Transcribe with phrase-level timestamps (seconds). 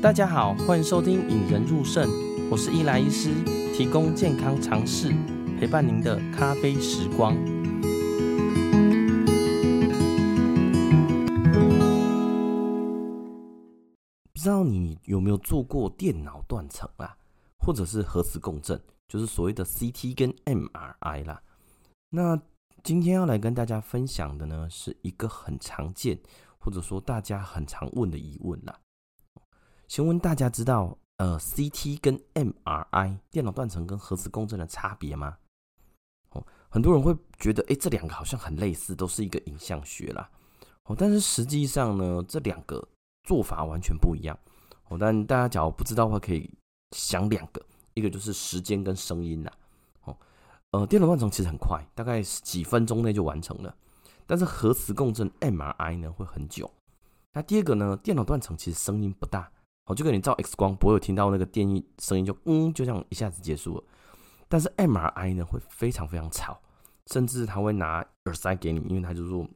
[0.00, 2.08] 大家好，欢迎收听《引人入胜》，
[2.48, 3.34] 我是伊莱医师，
[3.74, 5.12] 提供健康常识，
[5.58, 7.34] 陪伴您的咖啡时光。
[14.32, 17.16] 不知道你有没有做过电脑断层啊，
[17.58, 21.42] 或者是核磁共振，就是所谓的 CT 跟 MRI 啦。
[22.10, 22.40] 那
[22.84, 26.20] 今天要来跟大家分享的呢，是一个很常见，
[26.60, 28.78] 或者说大家很常问的疑问啦。
[29.88, 35.38] 请问大家知道呃 CT 跟 MRI 电脑断层跟核磁共振的差别吗？
[36.32, 40.30] 哦，很多人会觉得，哎，这两个好像很类似，都是一个影像学啦。
[40.84, 42.86] 哦，但是实际上呢，这两个
[43.24, 44.38] 做法完全不一样。
[44.88, 46.50] 哦，但大家假如不知道的话，可以
[46.94, 49.52] 想两个，一个就是时间跟声音啦。
[50.04, 50.14] 哦，
[50.72, 53.74] 呃，电脑断层其实很快，大概几分钟内就完成了。
[54.26, 56.70] 但是核磁共振 MRI 呢会很久。
[57.32, 59.50] 那第二个呢，电脑断层其实声音不大。
[59.88, 63.84] 哦，就跟你照 X 光不会有听到那个电音声音，就嗯，就这样一下子结束了。
[64.46, 66.60] 但是 MRI 呢，会非常非常吵，
[67.06, 69.48] 甚至他会拿耳塞给你，因为他就说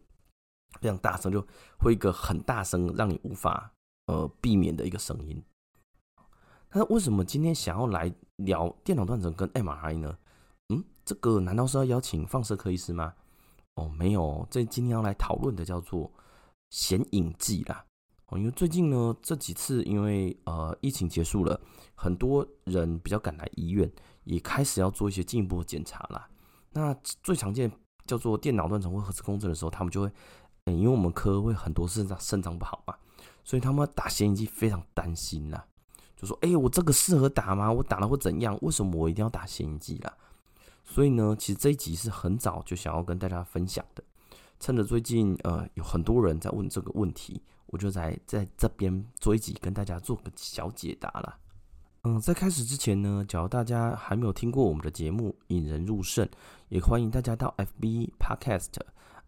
[0.80, 1.46] 非常大声，就
[1.78, 3.70] 会一个很大声，让你无法
[4.06, 5.42] 呃避免的一个声音。
[6.72, 10.16] 那为什么今天想要来聊电脑断层跟 MRI 呢？
[10.70, 13.12] 嗯，这个难道是要邀请放射科医师吗？
[13.74, 16.10] 哦，没有，这今天要来讨论的叫做
[16.70, 17.84] 显影剂啦。
[18.38, 21.60] 因为最近呢，这几次因为呃疫情结束了，
[21.94, 23.90] 很多人比较赶来医院，
[24.24, 26.28] 也开始要做一些进一步的检查啦。
[26.72, 27.70] 那最常见
[28.06, 30.12] 叫做电脑断层或核磁共振的时候，他们就会，
[30.64, 32.94] 嗯，因为我们科会很多肾脏肾脏不好嘛，
[33.44, 35.64] 所以他们打显影剂非常担心啦，
[36.16, 37.70] 就说：“哎，我这个适合打吗？
[37.70, 38.58] 我打了会怎样？
[38.62, 40.16] 为什么我一定要打显影剂啦？”
[40.84, 44.02] 所以呢，其实这一集是很早就想要跟大家分享的，
[44.58, 47.42] 趁着最近呃有很多人在问这个问题。
[47.72, 51.38] 我就在在这边做一集，跟大家做个小解答啦。
[52.02, 56.26] 嗯，在开始之前呢，假如大家还没有听过我们的节目《引人入胜》，
[56.68, 58.74] 也欢迎大家到 FB Podcast、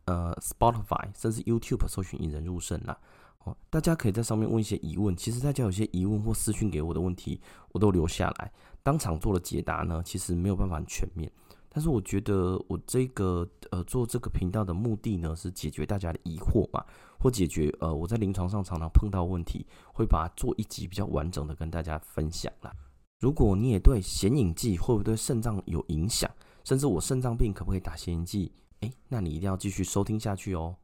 [0.05, 2.99] 呃 Spotify 甚至 YouTube 搜寻“引人入胜”啦。
[3.45, 5.17] 哦，大家可以在上面问一些疑问。
[5.17, 7.41] 其实大家有些疑问或私讯给我的问题，
[7.73, 8.53] 我都留下来，
[8.83, 10.03] 当场做了解答呢。
[10.05, 11.31] 其实没有办法很全面。
[11.69, 16.85] 但是我觉得我这个呃做这个频道的目的呢，是解决大家的疑惑嘛，
[17.25, 19.65] 或解决呃我在临床上常常碰到问题，
[19.95, 22.71] 会把它做一集比较完整的跟大家分享啦。
[23.19, 26.31] 如果你也对显影剂会不会对肾脏有影响，
[26.65, 28.53] 甚至我肾脏病可不可以打显影剂？
[28.81, 30.77] 诶，那你一定要继续收听下去哦。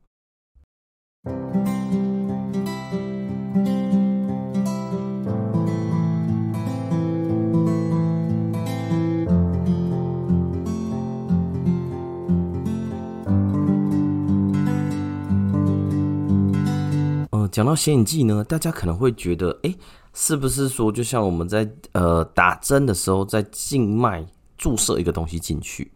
[17.50, 19.74] 讲到显影剂呢，大家可能会觉得，哎，
[20.14, 25.90] 是不是说就像我们在呃打针的时候，在静脉注射一个东西进去？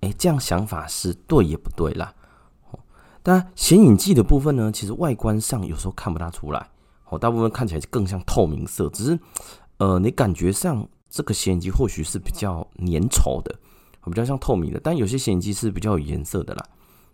[0.00, 2.14] 哎，这样想法是对也不对啦。
[2.70, 2.78] 哦，
[3.22, 6.68] 当然显影剂的部分呢，其实外观上有时候看不大出来，
[7.08, 9.18] 哦，大部分看起来更像透明色，只是
[9.78, 13.54] 呃，你感觉上这个显影剂或许是比较粘稠的，
[14.04, 16.66] 比较像透明的，但有些显影剂是比较有颜色的啦。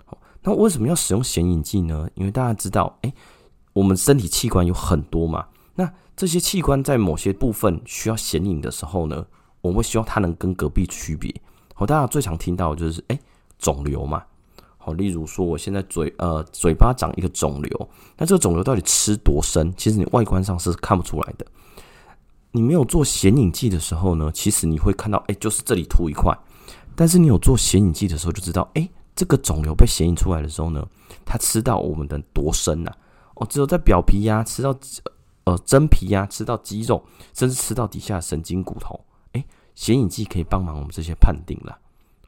[0.06, 2.08] 哦，那为什么要使用显影剂呢？
[2.14, 3.12] 因为大家知道，哎。
[3.78, 5.46] 我们身体器官有很多嘛，
[5.76, 9.24] 那这些器官在某些部分需要显影的时候呢，
[9.60, 11.32] 我们希望它能跟隔壁区别。
[11.74, 13.16] 好，大家最常听到的就是哎，
[13.56, 14.24] 肿瘤嘛。
[14.78, 19.72] 好，例如说我现在嘴呃嘴巴长一个肿瘤，那这个肿瘤到底吃多深？
[19.76, 21.46] 其实你外观上是看不出来的。
[22.50, 26.36] 你没有做显影剂的时候呢，其实你会看到哎，就是这里凸一块。
[26.96, 30.84] 但是你有做显影剂的时候，就知道哎，这个肿瘤被显影出来的时候呢，
[31.24, 32.90] 它吃到我们的多深呐？
[33.38, 34.76] 哦，只有在表皮呀、吃到
[35.44, 38.98] 呃真皮呀、吃到肌肉，甚至吃到底下神经骨头，
[39.32, 39.44] 哎，
[39.74, 41.78] 显影剂可以帮忙我们这些判定了。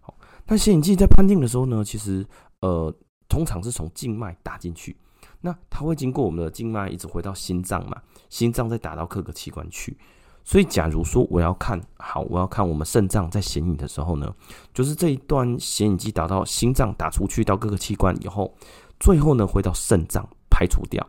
[0.00, 0.14] 好，
[0.46, 2.24] 那显影剂在判定的时候呢，其实
[2.60, 2.94] 呃
[3.28, 4.96] 通常是从静脉打进去，
[5.40, 9.98] 那它会经过我们的静脉一直回到心脏嘛，心脏再打到各个器官去。
[10.44, 14.32] 所以假如说我要看好，我要看我们肾脏在显影的时候呢，
[14.72, 18.54] 就是这一段显影剂打到心脏打出去到各个器官以后，
[18.98, 20.26] 最后呢回到肾脏。
[20.60, 21.04] 排除掉，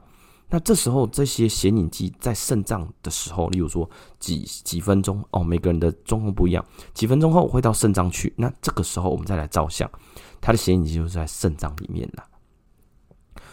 [0.47, 9.91] 那这时候这些显影剂在肾脏的时候，例如说几几分钟哦，每个人的状况不一样，几分钟后会到肾脏去，那这个时候我们再来照相，
[10.39, 12.23] 它的显影剂就是在肾脏里面了。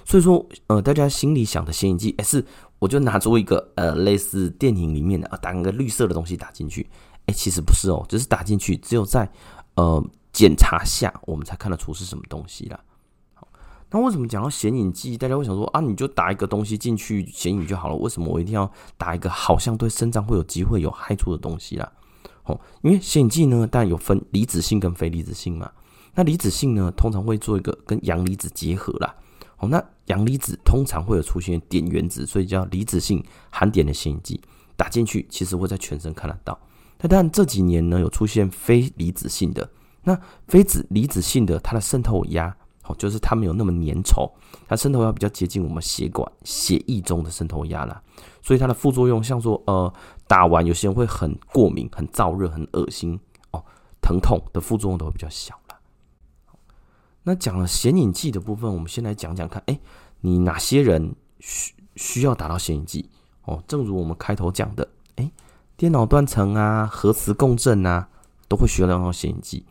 [0.04, 2.44] 所以说，呃，大家心里想的显影剂，哎，是
[2.78, 6.88] 我就拿出一个呃类似电影里面的打个绿色的东西打进去，
[7.26, 9.28] 哎，其实不是哦，只是打进去，只有在
[9.74, 10.00] 呃
[10.32, 12.78] 检查下我们才看得出是什么东西啦。
[13.90, 21.90] 那为什么讲到显影剂，大家会想说啊，你就打一个东西进去显影就好了，为什么我一定要打一个好像对肾脏会有机会有害处的东西啦？
[22.44, 25.70] 哦，因为显影剂呢，当然有分离子性跟非离子性嘛。
[26.14, 29.14] 那离子性呢，通常会做一个跟阳离子结合啦。
[29.58, 34.40] 哦，那阳离子通常会有出现碘原子，所以叫离子性含碘的显影剂
[34.76, 36.58] 打进去，其实会在全身看得到。
[37.00, 39.70] 那当然这几年呢，有出现非离子性的，
[40.02, 42.54] 那非子离子性的，它的渗透压。
[42.96, 44.30] 就是它没有那么粘稠，
[44.66, 48.02] 它渗透压比较接近我们血管血液中的渗透压啦，
[48.42, 49.92] 所以它的副作用像说呃
[50.26, 53.18] 打完有些人会很过敏、很燥热、很恶心
[53.50, 53.62] 哦，
[54.00, 55.78] 疼痛的副作用都会比较小了。
[57.24, 59.78] 那讲了显影剂的部分，我们先来讲讲看，哎，
[60.20, 63.10] 你哪些人需需要打到显影剂
[63.44, 63.62] 哦？
[63.68, 65.30] 正如我们开头讲的，哎，
[65.76, 68.08] 电脑断层啊、核磁共振啊，
[68.48, 69.66] 都会需要用到显影剂。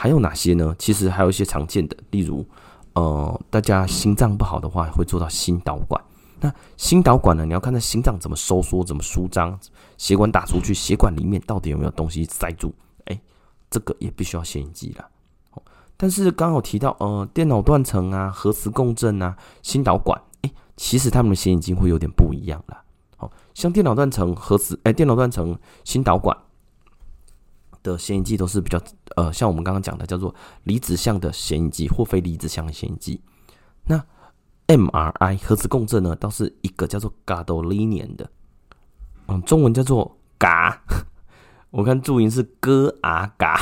[0.00, 0.72] 还有哪些呢？
[0.78, 2.46] 其实还有一些常见的，例如，
[2.92, 6.00] 呃，大家心脏不好的话，会做到心导管。
[6.38, 7.44] 那心导管呢？
[7.44, 9.58] 你要看它心脏怎么收缩、怎么舒张，
[9.96, 12.72] 血管打出去，血管里面到底有没有东西塞住？
[13.06, 13.20] 哎，
[13.68, 15.04] 这个也必须要显影剂啦。
[15.96, 22.80] 但是刚好提到，呃，电脑断层啊、核磁共振啊、心导管，哎，其实它们的显影剂会有点不一样啦。
[23.16, 26.36] 好，像电脑断层、核磁，哎，电脑断层、心导管。
[27.82, 28.80] 的显影剂都是比较
[29.16, 30.34] 呃，像我们刚刚讲的叫做
[30.64, 33.20] 离子相的显影剂或非离子相的显影剂。
[33.86, 34.04] 那
[34.66, 38.30] MRI 核磁共振呢，倒是一个叫做 gadolinium 的，
[39.28, 40.82] 嗯，中文叫做嘎，
[41.70, 43.58] 我看注音是哥啊嘎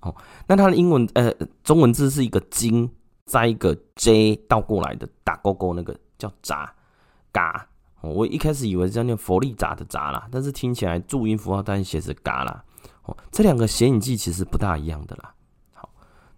[0.00, 0.14] 哦。
[0.46, 1.32] 那它的英文呃
[1.62, 2.90] 中文字是一个金，
[3.24, 6.74] 再一个 J 倒过来的打勾勾那个叫闸
[7.30, 7.68] 嘎。
[8.00, 12.64] 我一开始以为是叫念佛利扎的扎啦，但是听起来注音符号单写是嘎啦。
[13.30, 15.34] 这两个显影剂其实不大一样的啦。
[15.72, 15.90] 好，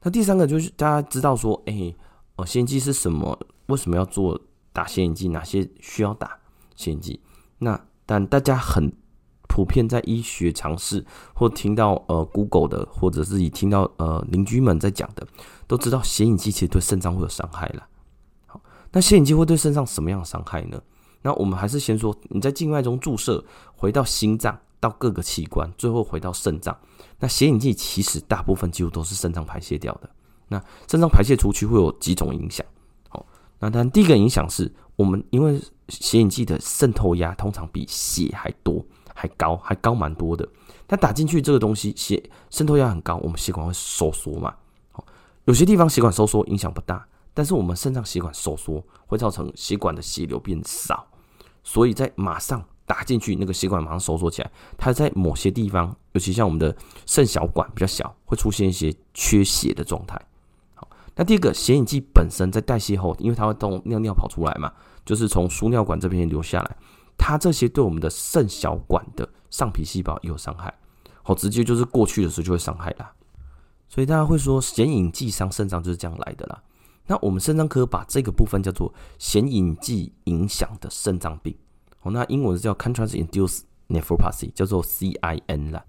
[0.03, 1.95] 那第三个就是大家知道说，哎，
[2.37, 3.39] 哦，显影剂是什么？
[3.67, 4.41] 为什么要做
[4.73, 5.29] 打显影剂？
[5.29, 6.39] 哪些需要打
[6.75, 7.21] 显影剂？
[7.59, 8.93] 那但大家很
[9.49, 15.27] 普遍在医学尝试或听到呃 Google 的，或者自己听到呃邻居们在讲的，
[15.67, 17.87] 都知道显影剂其实对肾脏会有伤害了。
[18.47, 18.61] 好，
[18.93, 20.81] 那显影剂会对肾脏什么样的伤害呢？
[21.23, 23.45] 那我们还是先说你在静脉中注射，
[23.77, 24.59] 回到心脏。
[24.81, 26.77] 到各个器官，最后回到肾脏。
[27.19, 30.09] 那显影剂其实大部分几乎都是肾脏排泄掉的。
[30.49, 32.67] 那肾脏排泄出去会有几种影响？
[33.09, 33.25] 好，
[33.59, 38.85] 那当然第一个影响是我们因为显影剂的渗透压通常比血还多、
[39.15, 40.49] 还高、还高蛮多的。
[40.88, 44.55] 它打进去这个东西，血渗透压很高，我们血管会收缩嘛。
[44.91, 45.05] 好，
[45.44, 51.06] 有些地方血管收缩影响不大，但是我们肾脏血管收缩会造成血管的血流变少，
[51.62, 52.65] 所以在马上。
[52.91, 54.51] 打进去，那个血管马上收缩起来。
[54.77, 56.77] 它在某些地方，尤其像我们的
[57.07, 60.21] 肾小管比较小，会出现一些缺血的状态。
[60.75, 64.73] 好，那第二个显影剂本身在代谢后，因为它会动尿尿跑出来嘛，
[65.05, 66.77] 就是从输尿管这边流下来，
[67.17, 70.75] 它这些对我们的肾小管的上皮细胞也有伤害。
[71.23, 73.13] 好，直接就是过去的时候就会伤害啦。
[73.89, 76.61] 所以大家会说显影剂伤肾脏就是这样来的啦。
[77.07, 81.57] 那我们肾脏科把这个部分叫做显影剂影响的肾脏病。
[82.02, 85.85] 哦，那英文是叫 contrast-induced nephropathy，叫做 CIN 啦。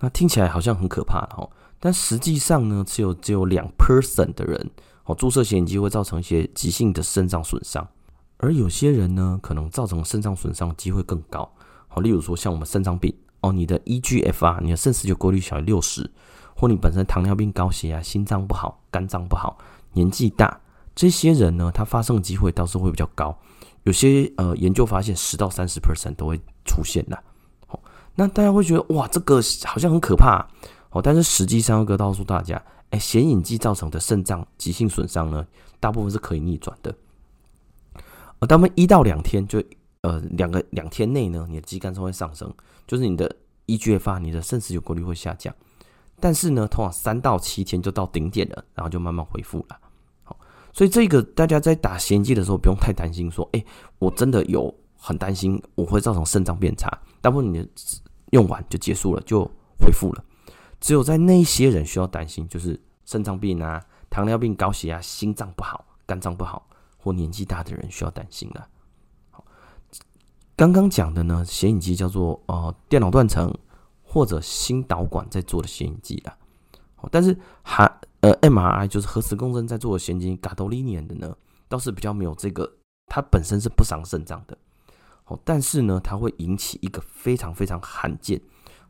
[0.00, 1.50] 那听起来好像很可怕哦，
[1.80, 4.70] 但实际上呢，只有只有两 percent 的人
[5.04, 7.88] 哦，注射显影剂会造成一些急性的肾脏损伤，
[8.38, 11.50] 而有些人呢，可能造成肾脏损伤机会更高。
[11.88, 16.10] 好，例如说像我们肾脏病哦，你的 eGFR，你的肾丝球过滤小于六十，
[16.56, 19.56] 或你本身糖尿病、高血压、心脏不好、肝脏不好、
[19.92, 20.60] 年纪大，
[20.94, 23.38] 这些人呢，他发生的机会倒是会比较高。
[23.84, 27.22] 有些呃研究发现，十到三十 percent 都会出现的。
[27.66, 27.80] 好，
[28.14, 30.46] 那大家会觉得哇，这个好像很可怕
[30.90, 31.00] 哦。
[31.00, 35.46] 但是实际上，要告诉大家，哎，显影剂造成的肾脏急性损伤呢，
[35.80, 36.94] 大部分是可以逆转的。
[38.40, 39.62] 呃，他们一到两天就
[40.00, 42.52] 呃两个两天内呢，你的肌酐酸会上升，
[42.86, 43.36] 就是你的
[43.66, 45.54] eGFR，你的肾丝球过滤会下降。
[46.18, 49.78] 但是呢，通常三到七天就到顶点了，然后就慢慢恢复了。
[50.74, 53.64] 所以这个大家在打显影剂的时候不用太担心，说，哎，
[54.00, 56.90] 我真的有很担心我会造成肾脏变差。
[57.20, 57.64] 大部分你
[58.32, 60.24] 用完就结束了，就恢复了。
[60.80, 68.66] 只有在那些人需要担心，就是肾脏病啊、糖尿病、高血压、心脏不好、肝脏不好或年纪大的人需要担心了。
[69.30, 69.44] 好，
[70.56, 73.56] 刚刚讲的呢，显影剂叫做呃电脑断层
[74.02, 76.36] 或者心导管在做的显影剂啦。
[77.12, 78.00] 但是还。
[78.24, 81.36] 呃，MRI 就是核磁共振在做的神经 gadolinium 的呢，
[81.68, 84.56] 倒是比较没有这个，它本身是不伤肾脏的。
[85.26, 88.40] 哦，但是呢，它会引起一个非常非常罕见，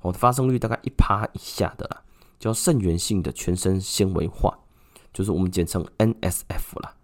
[0.03, 2.03] 哦，发生率大概一趴以下的啦，
[2.39, 4.57] 叫肾源性的全身纤维化，
[5.13, 6.95] 就是我们简称 NSF 啦。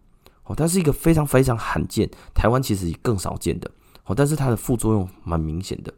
[0.44, 3.68] 哦，它是一个非常非常罕见，台湾其实也更少见的
[4.06, 5.92] 哦，但是它的副作用蛮明显的，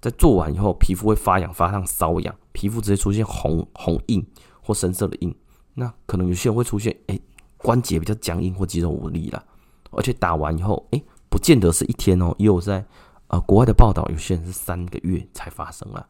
[0.00, 4.24] 在做完以后，皮肤会发痒、发烫、瘙痒，皮肤直接出现红红印
[4.60, 5.34] 或深色的印，
[5.74, 7.18] 那可能有些人会出现哎
[7.58, 9.44] 关节比较僵硬或肌肉无力了，
[9.90, 12.84] 而且打完以后哎不见得是一天哦，也有在
[13.28, 16.06] 呃国外的报道，有些人是三个月才发生了。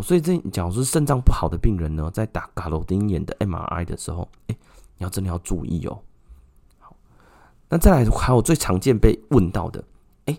[0.00, 4.56] 所以这假如是肾脏不好的病人呢，在打嘎罗丁眼的 MRI 的时候，哎，
[4.96, 5.98] 你要真的要注意哦。
[6.78, 6.94] 好，
[7.68, 9.82] 那再来还有最常见被问到的，
[10.26, 10.38] 哎，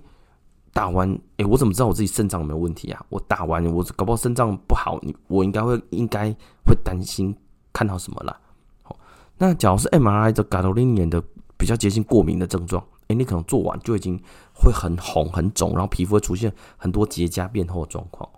[0.71, 3.05] 打完，哎，我怎么知道我自己肾脏有没有问题啊？
[3.09, 6.33] 我打完，我搞不好肾脏不好，你我应该会应该
[6.65, 7.35] 会担心
[7.73, 8.39] 看到什么啦？
[8.83, 8.97] 好，
[9.37, 11.23] 那假如是 MRI 的嘎罗丁眼的
[11.57, 14.21] 比较接近过敏的症状，哎，你可能做完就已经
[14.53, 18.29] 会很红很肿，然后皮肤会出现很多结痂变厚的状况，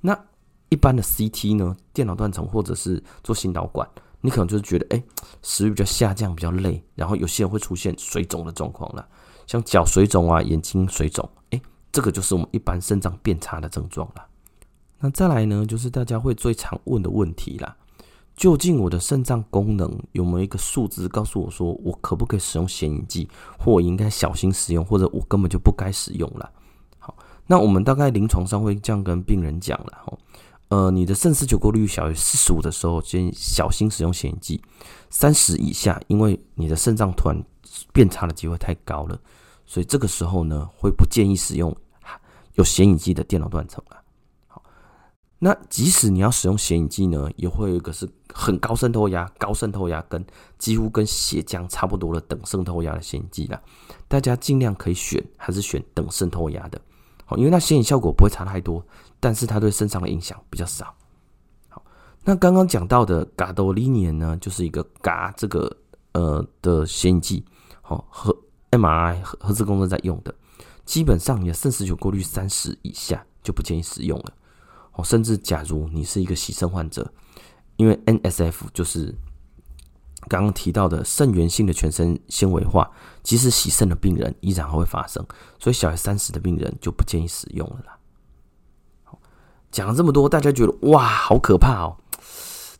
[0.00, 0.18] 那。
[0.72, 3.84] 一般的 CT 呢，电脑断层或者是做心导管，
[4.20, 5.02] 你可能就是觉得，哎、
[5.42, 9.04] 食欲比较下降，比较累，然后有些人会出现水肿的状况了，
[9.48, 11.60] 像脚水肿啊，眼睛水肿，哎、
[11.90, 14.24] 这个就是我们一般肾脏变差的症状了。
[15.00, 17.76] 那再来呢，就是大家会最常问的问题啦，
[18.40, 23.28] 究竟我的肾脏功能有没有一个数字告诉我说，我可不可以使用显影剂，
[23.58, 26.50] 或我应该小心使用，或者我根本就不该使用了？
[26.98, 27.14] 好，
[27.46, 30.18] 那我们大概临床上会这样跟病人讲了，哈。
[30.68, 34.58] 呃，你的肾丝球过滤率小于四十五的时候，先小心使用显影剂。
[35.10, 37.44] 三十以下，因为你的肾脏突然
[37.92, 39.20] 变差的机会太高了，
[39.66, 41.76] 所以这个时候呢，会不建议使用
[42.54, 44.00] 有显影剂的电脑断层啊。
[45.42, 50.22] 那即使你要使用显影剂呢，也会有一个是很高渗透压、高渗透压跟
[50.58, 53.58] 几乎跟血浆差不多的等渗透压的显影剂啦。
[54.06, 56.78] 大家尽量可以选，还是选等渗透压的。
[57.24, 58.84] 好因为那显影效果不会差太多，
[59.18, 60.94] 但是它对肾脏的影响比较少。
[61.70, 61.82] 好，
[62.22, 65.74] 那刚刚讲到的嘎多利年呢，就是一个嘎这个
[66.12, 67.42] 呃的显影剂，
[67.80, 68.36] 好和
[68.72, 70.34] MRI 核核磁共振在用的，
[70.84, 74.34] 基本上你的肾丝球过滤三十以下就不建议使用了。
[74.92, 77.12] 哦，甚至假如你是一个洗肾患者，
[77.76, 79.14] 因为 NSF 就是。
[80.28, 82.90] 刚刚提到的肾源性的全身纤维化，
[83.22, 85.26] 即使洗肾的病人依然还会发生，
[85.58, 89.18] 所以小于三十的病人就不建议使用了啦。
[89.70, 91.96] 讲了这么多，大家觉得哇，好可怕哦！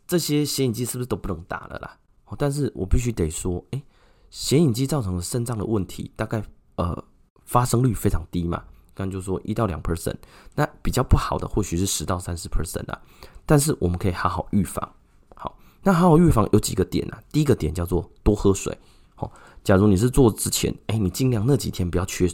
[0.05, 1.97] 这些显影剂是不是都不能打了啦？
[2.37, 3.81] 但是我必须得说，哎，
[4.29, 6.43] 显影剂造成的肾脏的问题，大概
[6.75, 7.03] 呃
[7.43, 8.63] 发生率非常低嘛。
[9.01, 10.15] 刚刚就说一到两 percent，
[10.55, 13.01] 那比较不好的或许是十到三十 percent 啊。
[13.45, 14.87] 但是我们可以好好预防。
[15.35, 17.19] 好那好好预防有几个点啊？
[17.31, 18.77] 第一个点叫做多喝水。
[19.15, 19.31] 好，
[19.63, 22.27] 假如你是做之前，哎，你尽量那几天不要缺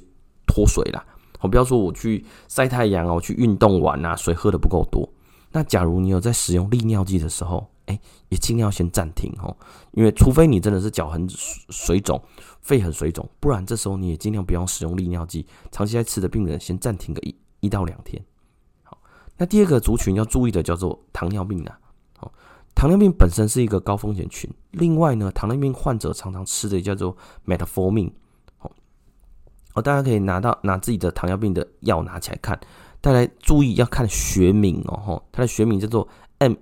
[0.46, 1.06] 脱水啦。
[1.40, 5.08] 好，不要说我去晒太阳啊，我去运动完啊，水喝的不够多。
[5.52, 9.53] 那假如你有在使用利尿剂的时候，哎，也尽量先暂停哦，
[9.91, 12.22] 因为除非你真的是脚很水肿、
[12.62, 15.46] 肺很水肿，不然这时候你也尽量不要使用利尿剂。
[15.72, 18.24] 长期在吃的病人先暂停个一一到两天。
[18.84, 18.98] 好，
[19.38, 21.79] 那第二个族群要注意的叫做糖尿病啊。
[22.75, 28.12] 糖尿病本身是一个高风险群，另外呢，糖尿病患者常常吃的叫做 metformin，
[29.74, 32.60] 哦，大家可以拿到拿自己的糖尿病的药拿起来看，
[33.01, 36.56] 大家注意要看学名哦，它的学名叫做 met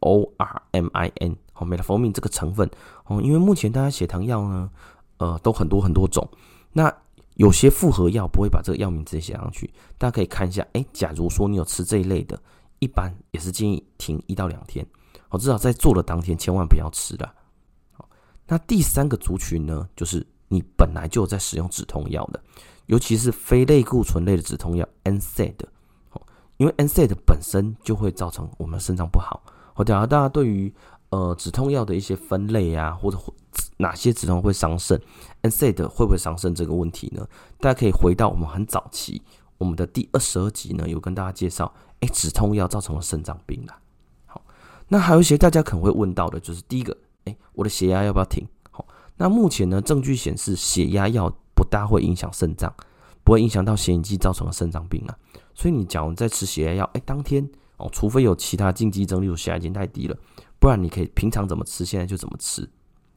[0.00, 2.68] formin 哦，metformin 这个成分
[3.06, 4.70] 哦，因为目前大家血糖药呢，
[5.18, 6.28] 呃，都很多很多种，
[6.72, 6.94] 那
[7.34, 12.38] 有些复合药不会把这个药名直接写上去，大家可以看一下，哎，假如说你有吃这一类的。
[12.80, 14.84] 一般也是建议停一到两天，
[15.30, 17.32] 哦，至少在做的当天千万不要吃了。
[18.46, 22.42] 那第三个族群呢，就是你本来就有在使用止痛药的，
[22.86, 25.64] 尤其是非类固醇类的止痛药 NSAID，
[26.10, 26.20] 哦，
[26.58, 29.42] 因为 NSAID 本身就会造成我们肾脏不好。
[29.74, 30.72] 好，假如大家对于
[31.10, 33.18] 呃止痛药的一些分类啊，或者
[33.76, 34.98] 哪些止痛会伤肾
[35.42, 37.26] ，NSAID 会不会伤肾这个问题呢？
[37.60, 39.20] 大家可以回到我们很早期
[39.58, 41.70] 我们的第二十二集呢，有跟大家介绍。
[42.00, 43.74] 哎，止痛药造成了肾脏病了。
[44.26, 44.42] 好，
[44.88, 48.46] 那还有一些大家可能会问到的，就是第一个，哎，我的血压要不要停？
[48.70, 52.74] 好，那目前呢，证据显示血压药不大会影响肾脏，
[53.22, 55.16] 不会影响到显影剂造成的肾脏病啊。
[55.54, 57.48] 所以你假如在吃血压药，哎，当天
[57.84, 60.16] 哦，除非有其他禁忌症，例如血压已经太低了，
[60.58, 62.66] 不然你可以平常怎么吃，现在就怎么吃。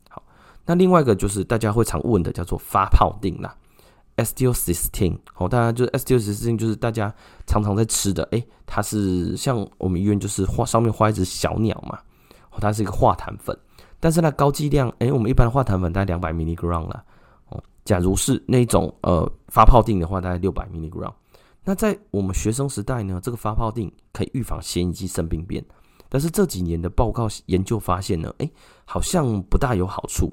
[0.10, 0.22] 好，
[0.66, 3.56] 那另外一个就是大家会常问的，叫做发泡定啦。
[4.18, 7.14] Acetylcysteine，好，大家就是 Acetylcysteine，就是大家
[7.46, 12.00] 常常在吃的，哎，它是像我们医院就是画上面画一只小鸟嘛，
[12.60, 13.58] 它是一个化痰粉，
[14.00, 17.04] 但是它高剂量，哎，我们一般的化痰粉大概两百 milligram 啦，
[17.50, 21.14] 哦，假如是那种呃发泡定的话，大概六百 milligram。
[21.68, 25.62] 那在我们学生时代呢，这个发泡定可以预防显影剂肾病变，
[26.08, 28.50] 但是这几年的报告研究发现呢，哎，
[28.86, 30.32] 好像不大有好处。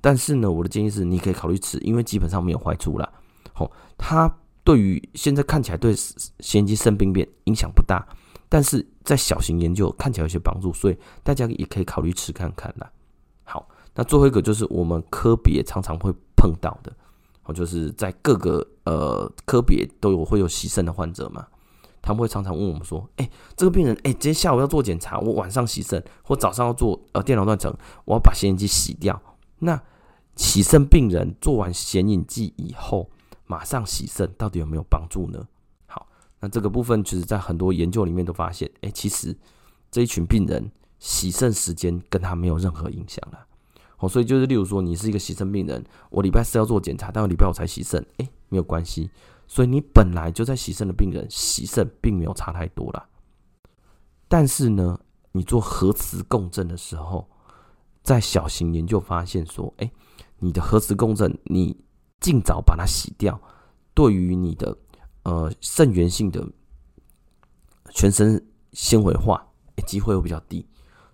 [0.00, 3.12] 但是呢，我的建议是你可以考虑吃，因为基本上没有坏处啦。
[3.56, 5.92] 哦，它对于现在看起来对
[6.38, 8.06] 显影剂肾病变影响不大，
[8.48, 12.88] 但是在小型研究看起来有些帮助，所以大家也可以考虑吃看看啦。
[13.42, 16.92] 好，那最后一个就是我们科别常常会碰到的，
[17.42, 21.46] 哦，就是在各个呃科别都有会有洗肾的患者嘛。
[22.02, 27.70] 他们会常常问我们说：“哎、这个病人，哎、今天下午要做检查，我晚上洗肾，或早上要做呃电脑断层，
[28.06, 29.20] 我要把显影剂洗掉。
[29.58, 29.78] 那
[30.34, 33.10] 洗肾病人做完显影剂以后，
[33.44, 35.46] 马上洗肾，到底有没有帮助呢？”
[35.86, 36.06] 好，
[36.40, 39.36] 那这个部分其实，在很多研究里面都发现，哎、其实
[39.90, 43.46] 这一群病人洗肾时间跟他没有任何影响了。
[43.98, 49.10] 哦，所以就是例如说，你是一个洗肾病人，我礼拜四要做检查，但我礼拜五才洗肾，哎、没有关系。
[49.46, 53.08] 所以你本来就在洗肾的病人，洗肾并没有差太多啦。
[54.28, 54.96] 但是呢，
[55.32, 57.28] 你做核磁共振的时候，
[58.02, 59.90] 在小型研究发现说，哎，
[60.38, 61.76] 你的核磁共振，你
[62.20, 63.40] 尽早把它洗掉，
[63.92, 64.76] 对于你的
[65.24, 66.46] 呃肾源性的
[67.90, 68.40] 全身
[68.72, 70.64] 纤维化，哎，机会会比较低。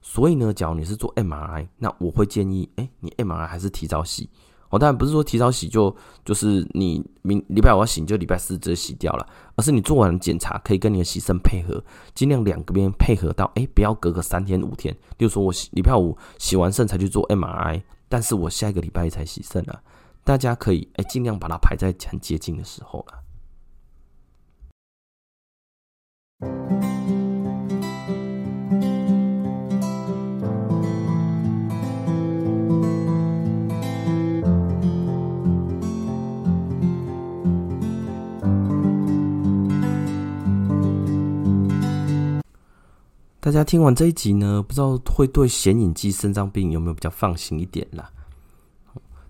[0.02, 4.28] 所以呢，假如你是做 MRI，那我会建议，哎，你 MRI 还是提早洗。
[4.70, 5.94] 哦，当然不是说提早洗就
[6.24, 11.82] 就是你明礼拜五要洗，就礼拜四直接洗掉了，而是你做完检查可以跟你的洗肾配合，
[12.14, 14.92] 尽量两个边配合到，哎，不要隔个三天五天。
[15.18, 19.82] 例如说我洗礼拜五洗完肾才去做 MRI，但是我下一个礼拜一才洗肾了，
[20.24, 23.22] 大家可以哎尽量把它排在很接近的时候了。
[43.46, 48.10] 大家听完这一集呢，不知道会对显影剂肾脏病有没有比较放心一点啦？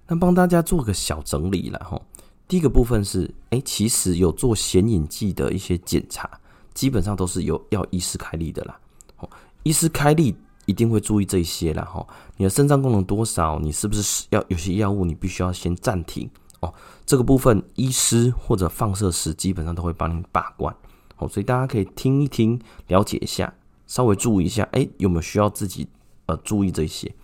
[0.06, 2.00] 那帮大家做个小整理了哈。
[2.48, 6.30] 第一个部分是，哎，其实有做显影剂的一些检查，
[6.72, 8.80] 基本上都是有要医师开立的啦。
[9.18, 9.28] 哦，
[9.64, 12.06] 医师开立一定会注意这些啦哈。
[12.38, 13.58] 你的肾脏功能多少？
[13.58, 15.04] 你是不是要有些药物？
[15.04, 16.26] 你必须要先暂停
[16.60, 16.72] 哦。
[17.04, 20.74] 这个部分医师或者放射师基本上都会帮你把关
[21.18, 23.52] 哦，所以大家可以听一听，了解一下。
[23.86, 25.86] 稍微注意一下，哎、有没有需要自己
[26.26, 27.14] 呃注意这些？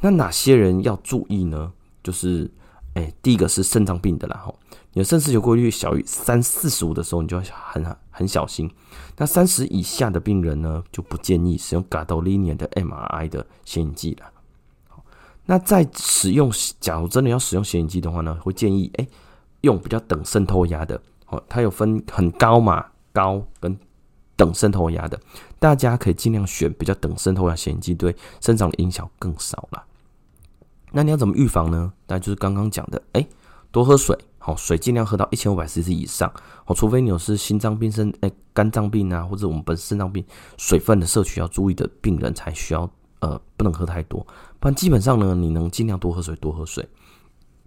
[0.00, 1.72] 那哪些人要注意呢？
[2.02, 2.50] 就是，
[2.94, 4.58] 哎、第一个是肾脏病的啦，吼，
[4.92, 8.70] 你的肾丝球过滤率小于三四十五的时候，你就要很很小心。
[9.16, 14.30] 那三十以下的病人呢，就不建议使用 gadolinium 的 MRI 的显影剂了。
[15.46, 19.08] 那在使用，假如真的要使用显影剂的话呢，会建议哎、
[19.62, 23.76] 用比较等渗透压的，哦，它有分很高嘛，高跟。
[24.36, 25.18] 等渗透压的，
[25.58, 29.84] 大家可以尽量选比较等渗透压显影剂，对肾脏的影响更少了。
[30.92, 31.92] 那你要怎么预防呢？
[32.06, 33.26] 那就是刚刚讲的，哎、
[33.70, 36.32] 多喝水，好，水尽量喝到一千五百 CC 以上，
[36.64, 40.24] 好，除非你有是心脏病、肾哎肝脏病啊，或者我们本身肾脏病，
[40.56, 44.24] 水分的摄取要注意的病人才需要，呃，不能喝太多，
[44.60, 46.88] 不然基本上呢，你能尽量多喝水，多喝水。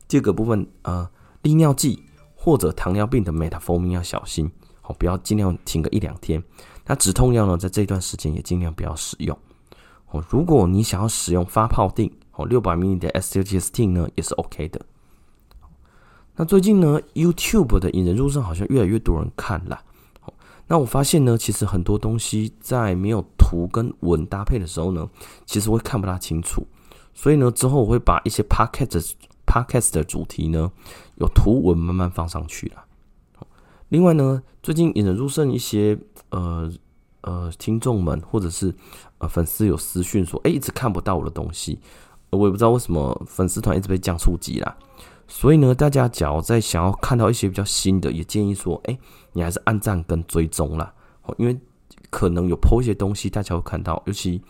[0.07, 1.07] 这个部分，呃，
[1.43, 2.03] 利尿剂
[2.33, 4.51] 或者糖尿病的 metformin 要小心。
[4.89, 6.43] 哦不要尽量停个一两天。
[6.85, 9.37] 那止痛药呢，在这段时间也尽量不要使用。
[10.09, 14.81] 哦，如果你想要使用发泡定，哦，六百 ml 的 Acetylcysteine 呢，也是 OK 的。
[16.35, 19.81] 那最近呢，YouTube 的引人入胜好像越来越多人看了。
[20.67, 25.07] 那我发现呢，其实很多东西在没有图跟文搭配的时候呢，
[25.45, 26.65] 其实会看不大清楚。
[27.13, 29.13] 所以呢，之后我会把一些 Podcast
[29.45, 30.71] Podcast 的主题呢，
[31.15, 32.85] 有图文慢慢放上去了。
[33.89, 35.97] 另外呢，最近引人入胜一些
[36.29, 36.71] 呃
[37.21, 38.73] 呃听众们或者是
[39.17, 41.79] 呃粉丝有私讯说，哎、一直看不到我的东西，
[42.29, 44.77] 我也不知道为什么粉丝团一直被降触及啦。
[45.27, 48.97] 所以呢，大家只要在想要看到一些比较新的，也建议说，哎、
[49.33, 50.93] 你还是按赞跟追踪啦，
[51.37, 51.59] 因为
[52.11, 54.41] 可能有 po 一些东西大家会看到，尤其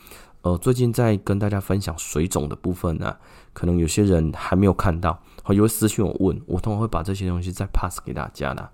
[0.41, 3.19] 呃最近在跟大家分享水肿的部分呢、啊，
[3.54, 8.69] 可能有些人还没有看到，好，有私讯我问，我通常会把这些东西再 pass 给大家啦。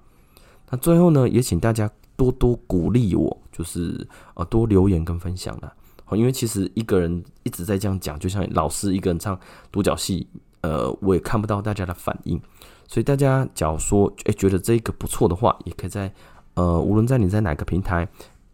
[0.77, 5.73] 最后呢，也请大家多多鼓励我，就是呃多留言跟分享啦。
[6.11, 9.37] 因为其实一个人一直在这样讲，就像老师一个人唱
[9.71, 10.27] 独角戏，
[10.61, 12.39] 呃，我也看不到大家的反应。
[12.87, 16.13] 所以大家假如说诶觉得这个不错的话，也可以在
[16.53, 18.07] 呃无论在你在哪个平台，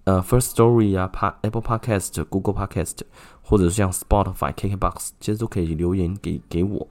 [0.05, 2.99] 呃 First Story 啊 p Apple Podcast、Google Podcast，
[3.41, 6.87] 或者是像 Spotify、KKBox，其实都可以留言给给我。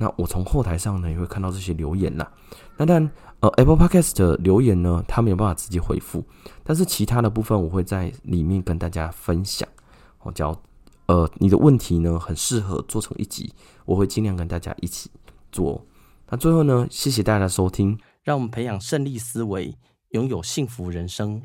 [0.00, 2.26] 那我从后台上呢也会看到这些留言啦。
[2.78, 3.10] 那但
[3.40, 6.24] 呃 apple podcast 的留言呢他没有办法直接回复
[6.64, 9.68] 但是其他的部分我会在里面跟大家分享。
[10.22, 10.58] 我叫
[11.04, 13.52] 呃你的问题呢很适合做成一集
[13.84, 15.10] 我会尽量跟大家一起
[15.52, 15.84] 做。
[16.30, 17.98] 那最后呢谢谢大家的收听。
[18.22, 19.74] 让我们培养胜利思维
[20.10, 21.42] 拥有幸福人生。